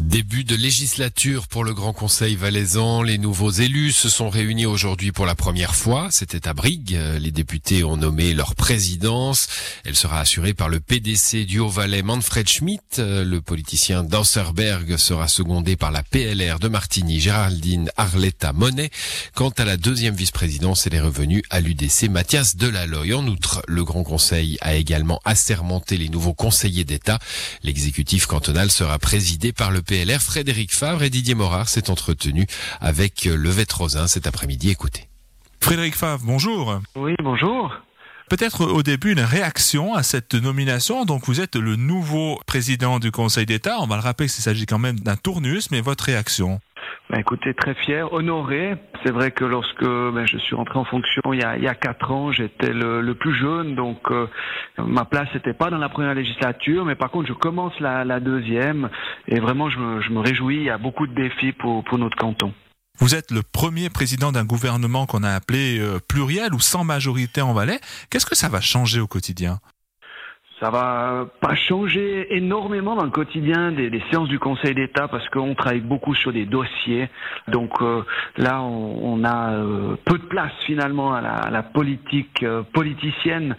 Début 0.00 0.44
de 0.44 0.56
législature 0.56 1.46
pour 1.46 1.62
le 1.62 1.74
Grand 1.74 1.92
Conseil 1.92 2.34
valaisan. 2.34 3.02
Les 3.02 3.18
nouveaux 3.18 3.50
élus 3.50 3.92
se 3.92 4.08
sont 4.08 4.30
réunis 4.30 4.64
aujourd'hui 4.64 5.12
pour 5.12 5.26
la 5.26 5.34
première 5.34 5.74
fois. 5.74 6.08
C'était 6.10 6.48
à 6.48 6.54
Brigue. 6.54 6.98
Les 7.20 7.30
députés 7.30 7.84
ont 7.84 7.98
nommé 7.98 8.32
leur 8.32 8.54
présidence. 8.54 9.46
Elle 9.84 9.94
sera 9.94 10.20
assurée 10.20 10.54
par 10.54 10.70
le 10.70 10.80
PDC 10.80 11.44
du 11.44 11.58
Haut-Valais, 11.58 12.02
Manfred 12.02 12.48
Schmidt. 12.48 12.96
Le 12.98 13.40
politicien 13.40 14.02
d'Anserberg 14.02 14.96
sera 14.96 15.28
secondé 15.28 15.76
par 15.76 15.90
la 15.90 16.02
PLR 16.02 16.58
de 16.58 16.68
Martigny, 16.68 17.20
Géraldine 17.20 17.90
Arletta 17.98 18.54
Monet. 18.54 18.90
Quant 19.34 19.50
à 19.50 19.66
la 19.66 19.76
deuxième 19.76 20.14
vice-présidence, 20.14 20.86
elle 20.86 20.94
est 20.94 21.00
revenue 21.00 21.42
à 21.50 21.60
l'UDC, 21.60 22.08
Mathias 22.08 22.56
Delaloy. 22.56 23.12
En 23.12 23.26
outre, 23.26 23.62
le 23.68 23.84
Grand 23.84 24.02
Conseil 24.02 24.56
a 24.62 24.74
également 24.76 25.20
assermenté 25.26 25.98
les 25.98 26.08
nouveaux 26.08 26.34
conseillers 26.34 26.84
d'État. 26.84 27.18
L'exécutif 27.62 28.24
cantonal 28.24 28.70
sera 28.70 28.98
présidé 28.98 29.52
par 29.52 29.70
le 29.70 29.82
PLR. 29.90 30.22
Frédéric 30.22 30.72
Favre 30.72 31.02
et 31.02 31.10
Didier 31.10 31.34
Morard 31.34 31.68
s'est 31.68 31.90
entretenu 31.90 32.46
avec 32.80 33.24
Levette 33.24 33.72
Rosin 33.72 34.06
cet 34.06 34.28
après-midi. 34.28 34.70
Écoutez. 34.70 35.08
Frédéric 35.60 35.96
Favre, 35.96 36.22
bonjour. 36.24 36.80
Oui, 36.94 37.16
bonjour. 37.20 37.74
Peut-être 38.28 38.66
au 38.66 38.84
début 38.84 39.10
une 39.10 39.20
réaction 39.20 39.96
à 39.96 40.04
cette 40.04 40.34
nomination. 40.34 41.04
Donc 41.04 41.26
vous 41.26 41.40
êtes 41.40 41.56
le 41.56 41.74
nouveau 41.74 42.40
président 42.46 43.00
du 43.00 43.10
Conseil 43.10 43.46
d'État. 43.46 43.78
On 43.80 43.88
va 43.88 43.96
le 43.96 44.02
rappeler 44.02 44.28
qu'il 44.28 44.44
s'agit 44.44 44.64
quand 44.64 44.78
même 44.78 45.00
d'un 45.00 45.16
tournus, 45.16 45.72
mais 45.72 45.80
votre 45.80 46.04
réaction? 46.04 46.60
Bah, 47.10 47.18
écoutez, 47.18 47.54
très 47.54 47.74
fier, 47.74 48.12
honoré. 48.12 48.76
C'est 49.04 49.10
vrai 49.10 49.32
que 49.32 49.44
lorsque 49.44 49.84
ben, 49.84 50.26
je 50.26 50.38
suis 50.38 50.54
rentré 50.54 50.78
en 50.78 50.84
fonction 50.84 51.32
il 51.32 51.40
y 51.40 51.44
a, 51.44 51.56
il 51.56 51.64
y 51.64 51.68
a 51.68 51.74
quatre 51.74 52.12
ans, 52.12 52.30
j'étais 52.30 52.72
le, 52.72 53.00
le, 53.00 53.14
plus 53.16 53.34
jeune, 53.36 53.74
donc 53.74 53.98
euh, 54.12 54.28
ma 54.78 55.04
place 55.04 55.28
n'était 55.34 55.54
pas 55.54 55.70
dans 55.70 55.78
la 55.78 55.88
première 55.88 56.14
législature, 56.14 56.84
mais 56.84 56.94
par 56.94 57.10
contre 57.10 57.26
je 57.26 57.32
commence 57.32 57.72
la, 57.80 58.04
la 58.04 58.20
deuxième 58.20 58.90
et 59.26 59.40
vraiment 59.40 59.68
je 59.70 59.78
me, 59.78 60.00
je 60.02 60.10
me, 60.10 60.20
réjouis. 60.20 60.58
Il 60.58 60.62
y 60.62 60.70
a 60.70 60.78
beaucoup 60.78 61.08
de 61.08 61.14
défis 61.14 61.52
pour, 61.52 61.82
pour 61.82 61.98
notre 61.98 62.16
canton. 62.16 62.52
Vous 63.00 63.16
êtes 63.16 63.32
le 63.32 63.42
premier 63.42 63.90
président 63.90 64.30
d'un 64.30 64.44
gouvernement 64.44 65.06
qu'on 65.06 65.24
a 65.24 65.30
appelé 65.30 65.80
euh, 65.80 65.98
pluriel 66.06 66.54
ou 66.54 66.60
sans 66.60 66.84
majorité 66.84 67.40
en 67.40 67.54
Valais. 67.54 67.80
Qu'est-ce 68.10 68.26
que 68.26 68.36
ça 68.36 68.48
va 68.48 68.60
changer 68.60 69.00
au 69.00 69.08
quotidien? 69.08 69.58
Ça 70.60 70.70
va 70.70 71.26
pas 71.40 71.54
changer 71.54 72.36
énormément 72.36 72.94
dans 72.94 73.04
le 73.04 73.10
quotidien 73.10 73.72
des, 73.72 73.88
des 73.88 74.02
séances 74.10 74.28
du 74.28 74.38
Conseil 74.38 74.74
d'État 74.74 75.08
parce 75.08 75.26
qu'on 75.30 75.54
travaille 75.54 75.80
beaucoup 75.80 76.14
sur 76.14 76.32
des 76.32 76.44
dossiers. 76.44 77.08
Donc 77.48 77.80
euh, 77.80 78.02
là, 78.36 78.60
on, 78.62 79.20
on 79.20 79.24
a 79.24 79.54
euh, 79.54 79.96
peu 80.04 80.18
de 80.18 80.24
place 80.24 80.52
finalement 80.66 81.14
à 81.14 81.20
la, 81.20 81.32
à 81.32 81.50
la 81.50 81.62
politique 81.62 82.42
euh, 82.42 82.62
politicienne. 82.62 83.56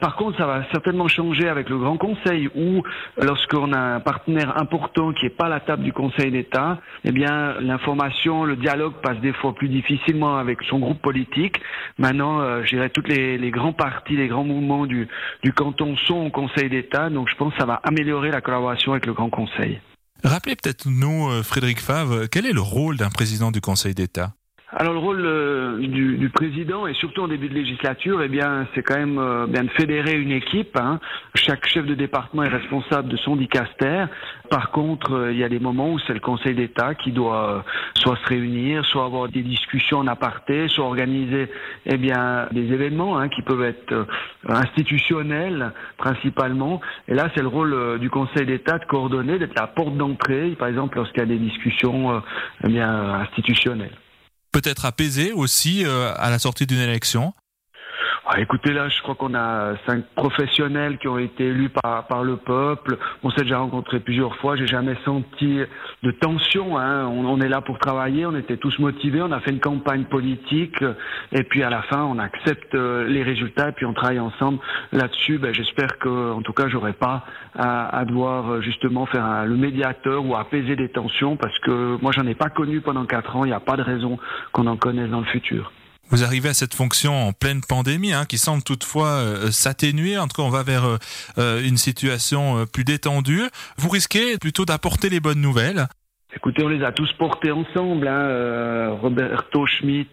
par 0.00 0.16
contre, 0.16 0.38
ça 0.38 0.46
va 0.46 0.64
certainement 0.72 1.08
changer 1.08 1.48
avec 1.48 1.68
le 1.68 1.78
Grand 1.78 1.96
Conseil 1.96 2.48
où, 2.54 2.82
lorsqu'on 3.20 3.72
a 3.72 3.78
un 3.78 4.00
partenaire 4.00 4.60
important 4.60 5.12
qui 5.12 5.26
est 5.26 5.36
pas 5.36 5.46
à 5.46 5.48
la 5.48 5.60
table 5.60 5.82
du 5.82 5.92
Conseil 5.92 6.30
d'État, 6.30 6.78
eh 7.04 7.12
bien 7.12 7.54
l'information, 7.60 8.44
le 8.44 8.56
dialogue 8.56 8.94
passe 9.02 9.18
des 9.20 9.32
fois 9.32 9.54
plus 9.54 9.68
difficilement 9.68 10.36
avec 10.36 10.62
son 10.64 10.78
groupe 10.78 11.00
politique. 11.00 11.60
Maintenant, 11.98 12.40
euh, 12.40 12.62
je 12.64 12.70
dirais 12.70 12.90
toutes 12.90 13.08
les, 13.08 13.38
les 13.38 13.50
grands 13.50 13.72
partis, 13.72 14.16
les 14.16 14.28
grands 14.28 14.44
mouvements 14.44 14.86
du, 14.86 15.08
du 15.42 15.52
canton 15.52 15.96
sont 15.96 16.30
Conseil 16.34 16.68
d'État, 16.68 17.08
donc 17.08 17.28
je 17.30 17.36
pense 17.36 17.52
que 17.54 17.60
ça 17.60 17.66
va 17.66 17.80
améliorer 17.84 18.30
la 18.30 18.40
collaboration 18.40 18.92
avec 18.92 19.06
le 19.06 19.14
Grand 19.14 19.30
Conseil. 19.30 19.80
Rappelez 20.22 20.56
peut-être 20.56 20.86
nous, 20.88 21.42
Frédéric 21.42 21.80
Favre, 21.80 22.26
quel 22.30 22.44
est 22.44 22.52
le 22.52 22.60
rôle 22.60 22.96
d'un 22.96 23.10
président 23.10 23.50
du 23.50 23.60
Conseil 23.60 23.94
d'État? 23.94 24.32
Alors 24.76 24.92
le 24.92 24.98
rôle 24.98 25.22
euh, 25.24 25.78
du, 25.78 26.16
du, 26.16 26.28
président 26.30 26.88
et 26.88 26.94
surtout 26.94 27.22
en 27.22 27.28
début 27.28 27.48
de 27.48 27.54
législature, 27.54 28.22
eh 28.22 28.28
bien 28.28 28.66
c'est 28.74 28.82
quand 28.82 28.96
même 28.96 29.18
euh, 29.18 29.46
bien 29.46 29.62
de 29.62 29.70
fédérer 29.70 30.14
une 30.14 30.32
équipe. 30.32 30.76
Hein. 30.76 30.98
Chaque 31.36 31.64
chef 31.66 31.86
de 31.86 31.94
département 31.94 32.42
est 32.42 32.48
responsable 32.48 33.08
de 33.08 33.16
son 33.16 33.36
dicaster. 33.36 34.06
Par 34.50 34.72
contre, 34.72 35.12
euh, 35.12 35.32
il 35.32 35.38
y 35.38 35.44
a 35.44 35.48
des 35.48 35.60
moments 35.60 35.92
où 35.92 36.00
c'est 36.00 36.12
le 36.12 36.20
Conseil 36.20 36.54
d'État 36.54 36.96
qui 36.96 37.12
doit 37.12 37.50
euh, 37.50 37.60
soit 37.94 38.16
se 38.16 38.26
réunir, 38.26 38.84
soit 38.84 39.04
avoir 39.04 39.28
des 39.28 39.42
discussions 39.42 39.98
en 39.98 40.08
aparté, 40.08 40.66
soit 40.66 40.84
organiser 40.84 41.48
eh 41.86 41.96
bien 41.96 42.48
des 42.50 42.72
événements 42.72 43.16
hein, 43.16 43.28
qui 43.28 43.42
peuvent 43.42 43.62
être 43.62 44.06
institutionnels 44.48 45.72
principalement. 45.98 46.80
Et 47.06 47.14
là, 47.14 47.30
c'est 47.34 47.42
le 47.42 47.48
rôle 47.48 48.00
du 48.00 48.10
Conseil 48.10 48.46
d'État 48.46 48.78
de 48.78 48.84
coordonner, 48.86 49.38
d'être 49.38 49.58
la 49.58 49.68
porte 49.68 49.96
d'entrée, 49.96 50.56
par 50.58 50.66
exemple 50.66 50.96
lorsqu'il 50.96 51.20
y 51.20 51.22
a 51.22 51.26
des 51.26 51.38
discussions 51.38 52.20
eh 52.64 52.68
bien 52.68 52.90
institutionnelles 53.20 53.96
peut-être 54.54 54.84
apaisé 54.84 55.32
aussi 55.32 55.84
euh, 55.84 56.14
à 56.16 56.30
la 56.30 56.38
sortie 56.38 56.64
d'une 56.64 56.78
élection 56.78 57.34
ah, 58.26 58.40
écoutez, 58.40 58.72
là, 58.72 58.88
je 58.88 59.02
crois 59.02 59.14
qu'on 59.16 59.34
a 59.34 59.74
cinq 59.86 60.02
professionnels 60.14 60.96
qui 60.96 61.08
ont 61.08 61.18
été 61.18 61.44
élus 61.44 61.68
par, 61.68 62.06
par 62.06 62.24
le 62.24 62.38
peuple. 62.38 62.96
On 63.22 63.30
s'est 63.30 63.42
déjà 63.42 63.58
rencontré 63.58 64.00
plusieurs 64.00 64.34
fois. 64.36 64.56
J'ai 64.56 64.66
jamais 64.66 64.96
senti 65.04 65.60
de 66.02 66.10
tension. 66.10 66.78
Hein. 66.78 67.06
On, 67.06 67.26
on, 67.26 67.38
est 67.42 67.50
là 67.50 67.60
pour 67.60 67.78
travailler. 67.78 68.24
On 68.24 68.34
était 68.34 68.56
tous 68.56 68.78
motivés. 68.78 69.20
On 69.20 69.30
a 69.30 69.40
fait 69.40 69.50
une 69.50 69.60
campagne 69.60 70.04
politique. 70.04 70.82
Et 71.32 71.42
puis 71.42 71.62
à 71.62 71.68
la 71.68 71.82
fin, 71.82 72.02
on 72.02 72.18
accepte 72.18 72.74
euh, 72.74 73.06
les 73.06 73.22
résultats 73.22 73.68
et 73.68 73.72
puis 73.72 73.84
on 73.84 73.92
travaille 73.92 74.20
ensemble 74.20 74.58
là-dessus. 74.92 75.36
Ben, 75.36 75.52
J'espère 75.52 75.98
que, 75.98 76.32
en 76.32 76.40
tout 76.40 76.54
cas, 76.54 76.68
j'aurai 76.68 76.94
pas 76.94 77.26
à, 77.54 77.94
à, 77.94 78.06
devoir 78.06 78.52
euh, 78.52 78.60
justement 78.62 79.04
faire 79.04 79.24
un, 79.24 79.44
le 79.44 79.56
médiateur 79.56 80.24
ou 80.24 80.34
apaiser 80.34 80.76
des 80.76 80.88
tensions 80.88 81.36
parce 81.36 81.58
que 81.58 81.98
moi, 82.00 82.10
j'en 82.12 82.26
ai 82.26 82.34
pas 82.34 82.48
connu 82.48 82.80
pendant 82.80 83.04
quatre 83.04 83.36
ans. 83.36 83.44
Il 83.44 83.48
n'y 83.48 83.54
a 83.54 83.60
pas 83.60 83.76
de 83.76 83.82
raison 83.82 84.18
qu'on 84.52 84.66
en 84.66 84.78
connaisse 84.78 85.10
dans 85.10 85.20
le 85.20 85.26
futur. 85.26 85.72
Vous 86.10 86.22
arrivez 86.22 86.50
à 86.50 86.54
cette 86.54 86.74
fonction 86.74 87.28
en 87.28 87.32
pleine 87.32 87.60
pandémie, 87.62 88.12
hein, 88.12 88.26
qui 88.26 88.38
semble 88.38 88.62
toutefois 88.62 89.08
euh, 89.08 89.50
s'atténuer. 89.50 90.18
En 90.18 90.28
tout 90.28 90.36
cas, 90.36 90.42
on 90.42 90.50
va 90.50 90.62
vers 90.62 90.84
euh, 90.84 90.98
euh 91.38 91.62
une 91.62 91.78
situation 91.78 92.66
plus 92.66 92.84
détendue. 92.84 93.44
Vous 93.78 93.88
risquez 93.88 94.38
plutôt 94.38 94.64
d'apporter 94.64 95.08
les 95.08 95.20
bonnes 95.20 95.40
nouvelles. 95.40 95.88
Écoutez, 96.36 96.64
on 96.64 96.68
les 96.68 96.82
a 96.82 96.90
tous 96.90 97.12
portés 97.12 97.52
ensemble. 97.52 98.08
Hein. 98.08 98.12
Euh, 98.12 98.90
Roberto 99.00 99.66
Schmidt 99.66 100.10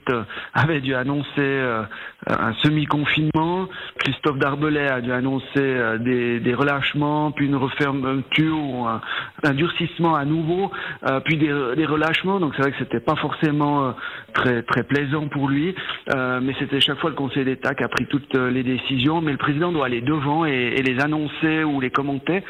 avait 0.54 0.80
dû 0.80 0.94
annoncer 0.94 1.26
euh, 1.40 1.84
un 2.28 2.54
semi-confinement. 2.62 3.68
Christophe 3.98 4.38
Darbelay 4.38 4.88
a 4.88 5.02
dû 5.02 5.12
annoncer 5.12 5.46
euh, 5.58 5.98
des, 5.98 6.54
relâchements, 6.54 7.32
puis 7.32 7.48
une 7.48 7.56
refermeture 7.56 8.58
ou 8.58 8.86
un, 8.86 9.02
un 9.44 9.54
durcissement 9.54 10.16
à 10.16 10.26
nouveau, 10.26 10.72
euh, 11.08 11.20
puis 11.22 11.38
des, 11.38 11.52
relâchements. 11.86 12.40
Donc 12.40 12.54
c'est 12.56 12.62
vrai 12.62 12.72
que 12.72 12.78
c'était 12.78 13.00
pas 13.00 13.16
forcément 13.16 13.88
euh, 13.88 13.92
très 14.34 14.62
très 14.64 14.84
plaisant 14.84 15.28
pour 15.28 15.50
lui, 15.50 15.76
mais 16.16 16.54
c'était 16.60 16.80
chaque 16.80 17.00
fois 17.00 17.10
le 17.10 17.16
Conseil 17.16 17.46
d'État 17.46 17.74
qui 17.74 17.84
a 17.84 17.88
pris 17.88 18.06
toutes 18.06 18.36
les 18.36 18.64
décisions. 18.64 19.22
Mais 19.22 19.32
le 19.32 19.38
président 19.38 19.72
doit 19.72 19.88
aller 19.88 20.02
devant 20.02 20.46
et 20.46 20.82
les 20.82 21.00
annoncer 21.02 21.64
ou 21.64 21.82
les 21.82 21.90
commenter. 21.90 22.44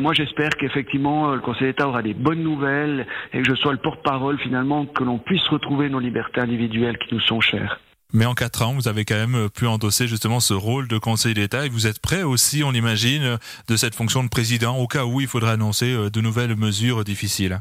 moi, 0.00 0.12
j'espère 0.12 0.50
qu'effectivement 0.50 1.34
le 1.34 1.40
Conseil 1.40 1.68
d'État 1.68 1.88
aura 1.88 2.02
des 2.02 2.14
bonnes 2.14 2.42
nouvelles 2.42 3.03
et 3.32 3.42
que 3.42 3.48
je 3.48 3.54
sois 3.54 3.72
le 3.72 3.78
porte-parole 3.78 4.38
finalement, 4.38 4.86
que 4.86 5.04
l'on 5.04 5.18
puisse 5.18 5.46
retrouver 5.48 5.88
nos 5.88 5.98
libertés 5.98 6.40
individuelles 6.40 6.98
qui 6.98 7.14
nous 7.14 7.20
sont 7.20 7.40
chères. 7.40 7.80
Mais 8.12 8.26
en 8.26 8.34
quatre 8.34 8.62
ans, 8.62 8.74
vous 8.74 8.86
avez 8.86 9.04
quand 9.04 9.16
même 9.16 9.48
pu 9.50 9.66
endosser 9.66 10.06
justement 10.06 10.38
ce 10.38 10.54
rôle 10.54 10.86
de 10.86 10.98
Conseil 10.98 11.34
d'État 11.34 11.66
et 11.66 11.68
vous 11.68 11.88
êtes 11.88 12.00
prêt 12.00 12.22
aussi, 12.22 12.62
on 12.62 12.72
imagine, 12.72 13.38
de 13.66 13.76
cette 13.76 13.96
fonction 13.96 14.22
de 14.22 14.28
président 14.28 14.76
au 14.78 14.86
cas 14.86 15.04
où 15.04 15.20
il 15.20 15.26
faudrait 15.26 15.52
annoncer 15.52 15.92
euh, 15.92 16.10
de 16.10 16.20
nouvelles 16.20 16.54
mesures 16.54 17.02
difficiles. 17.02 17.58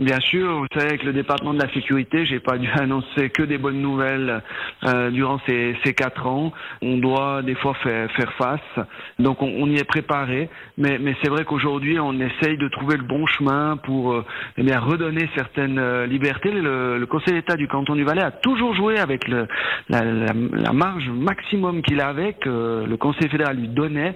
Bien 0.00 0.18
sûr, 0.18 0.60
vous 0.60 0.66
savez, 0.72 0.86
avec 0.86 1.02
le 1.02 1.12
département 1.12 1.52
de 1.52 1.60
la 1.60 1.70
sécurité, 1.74 2.24
j'ai 2.24 2.40
pas 2.40 2.56
dû 2.56 2.66
annoncer 2.80 3.28
que 3.28 3.42
des 3.42 3.58
bonnes 3.58 3.82
nouvelles 3.82 4.42
euh, 4.84 5.10
durant 5.10 5.38
ces, 5.46 5.76
ces, 5.84 5.92
quatre 5.92 6.26
ans. 6.26 6.54
On 6.80 6.96
doit 6.96 7.42
des 7.42 7.54
fois 7.54 7.74
faire, 7.82 8.10
faire 8.12 8.32
face, 8.38 8.86
donc 9.18 9.42
on, 9.42 9.66
y 9.66 9.76
est 9.76 9.84
préparé. 9.84 10.48
Mais, 10.78 10.98
c'est 11.22 11.28
vrai 11.28 11.44
qu'aujourd'hui, 11.44 12.00
on 12.00 12.14
essaye 12.14 12.56
de 12.56 12.68
trouver 12.68 12.96
le 12.96 13.02
bon 13.02 13.26
chemin 13.26 13.76
pour 13.76 14.14
euh, 14.14 14.24
eh 14.56 14.74
redonner 14.74 15.28
certaines 15.36 15.78
euh, 15.78 16.06
libertés. 16.06 16.50
Le, 16.50 17.04
Conseil 17.04 17.34
d'État 17.34 17.56
du 17.56 17.68
canton 17.68 17.94
du 17.94 18.04
Valais 18.04 18.22
a 18.22 18.30
toujours 18.30 18.74
joué 18.74 18.98
avec 18.98 19.28
la, 19.28 19.46
marge 20.72 21.10
maximum 21.10 21.82
qu'il 21.82 22.00
avait, 22.00 22.32
que 22.34 22.86
le 22.88 22.96
Conseil 22.96 23.28
fédéral 23.28 23.58
lui 23.58 23.68
donnait 23.68 24.14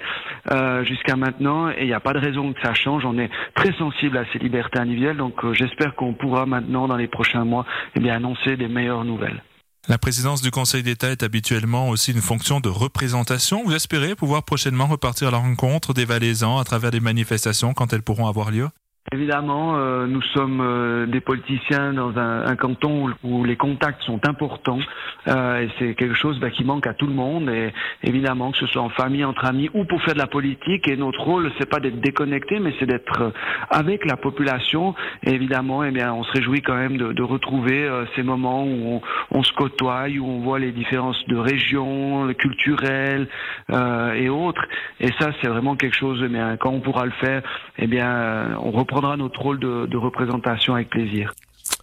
euh, 0.50 0.84
jusqu'à 0.84 1.16
maintenant, 1.16 1.71
et 1.71 1.81
il 1.81 1.87
n'y 1.87 1.93
a 1.93 2.00
pas 2.00 2.12
de 2.12 2.19
raison 2.19 2.53
que 2.53 2.60
ça 2.62 2.75
change. 2.75 3.05
On 3.05 3.19
est 3.19 3.31
très 3.54 3.72
sensible 3.74 4.16
à 4.16 4.24
ces 4.33 4.39
libertés 4.39 4.78
individuelles, 4.78 5.16
donc 5.16 5.34
j'espère 5.53 5.74
j'espère 5.74 5.95
qu'on 5.95 6.15
pourra 6.15 6.47
maintenant, 6.47 6.86
dans 6.86 6.97
les 6.97 7.09
prochains 7.09 7.45
mois, 7.45 7.66
eh 7.97 8.01
bien, 8.01 8.15
annoncer 8.15 8.57
des 8.57 8.68
meilleures 8.68 9.04
nouvelles. 9.04 9.42
La 9.89 9.98
présidence 9.98 10.41
du 10.41 10.51
Conseil 10.51 10.83
d'État 10.83 11.10
est 11.10 11.22
habituellement 11.22 11.91
aussi 11.91 12.13
une 12.13 12.22
fonction 12.22 12.60
de 12.60 12.71
représentation. 12.71 13.63
Vous 13.65 13.74
espérez 13.74 14.15
pouvoir 14.15 14.45
prochainement 14.45 14.86
repartir 14.86 15.28
à 15.28 15.30
la 15.30 15.39
rencontre 15.39 15.92
des 15.92 16.07
Valaisans 16.07 16.59
à 16.59 16.65
travers 16.65 16.91
des 16.91 17.01
manifestations 17.01 17.74
quand 17.74 17.92
elles 17.92 18.03
pourront 18.03 18.27
avoir 18.27 18.51
lieu? 18.51 18.68
Évidemment, 19.15 19.77
euh, 19.77 20.09
nous 20.09 20.22
sommes 20.22 20.61
euh, 20.61 21.07
des 21.07 21.21
politiciens 21.21 21.93
dans 21.93 22.19
un, 22.19 22.57
canton 22.57 23.11
où, 23.22 23.45
les 23.45 23.55
contacts 23.55 24.03
sont 24.03 24.19
importants 24.27 24.81
euh, 25.28 25.61
et 25.61 25.69
c'est 25.78 25.95
quelque 25.95 26.16
chose 26.16 26.41
bah, 26.41 26.51
qui 26.51 26.65
manque 26.65 26.89
à 26.89 26.95
tout 26.95 27.07
le 27.07 27.13
monde. 27.13 27.49
Et 27.49 27.72
évidemment, 28.03 28.51
que 28.51 28.59
ce 28.59 28.66
soit 28.66 28.83
en 28.83 28.89
famille, 28.89 29.25
entre 29.25 29.45
amis 29.45 29.71
ou 29.72 29.84
pour 29.84 30.03
faire 30.03 30.15
de 30.15 30.19
la 30.19 30.27
politique. 30.27 30.89
Et 30.89 30.97
notre 30.97 31.21
rôle, 31.21 31.53
c'est 31.59 31.71
pas 31.71 31.78
d'être 31.78 32.01
déconnecté, 32.01 32.59
mais 32.59 32.75
c'est 32.81 32.87
d'être 32.87 33.33
avec 33.71 34.05
la 34.05 34.16
population. 34.16 34.97
Et 35.22 35.31
évidemment, 35.31 35.84
eh 35.84 35.93
bien, 35.93 36.13
on 36.13 36.25
se 36.25 36.33
réjouit 36.33 36.63
quand 36.63 36.75
même 36.75 36.97
de, 36.97 37.22
retrouver 37.22 37.89
ces 38.16 38.22
moments 38.22 38.65
où 38.66 39.01
on, 39.31 39.43
se 39.45 39.53
côtoie, 39.53 40.07
où 40.09 40.27
on 40.27 40.41
voit 40.41 40.59
les 40.59 40.72
différences 40.72 41.25
de 41.28 41.37
régions, 41.37 42.34
culturelles 42.34 43.28
et 43.71 44.28
autres. 44.28 44.65
Et 44.99 45.11
ça, 45.21 45.31
c'est 45.41 45.49
vraiment 45.49 45.77
quelque 45.77 45.97
chose. 45.97 46.21
Eh 46.25 46.28
bien, 46.28 46.57
quand 46.57 46.71
on 46.71 46.81
pourra 46.81 47.07
le 47.07 47.13
faire, 47.13 47.43
eh 47.78 47.87
bien, 47.87 48.59
on 48.61 48.72
reprend 48.72 49.03
notre 49.16 49.41
rôle 49.41 49.60
de 49.60 49.97
représentation 49.97 50.74
avec 50.74 50.91
plaisir. 50.91 51.33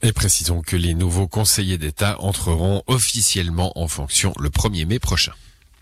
Et 0.03 0.13
précisons 0.13 0.61
que 0.61 0.75
les 0.75 0.93
nouveaux 0.93 1.27
conseillers 1.27 1.77
d'État 1.77 2.15
entreront 2.19 2.83
officiellement 2.87 3.71
en 3.75 3.87
fonction 3.87 4.33
le 4.39 4.49
1er 4.49 4.87
mai 4.87 4.99
prochain. 4.99 5.33